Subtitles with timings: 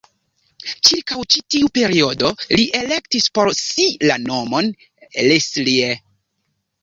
[0.87, 4.71] Ĉirkaŭ ĉi tiu periodo li elektis por si la nomon
[5.27, 5.93] "Leslie".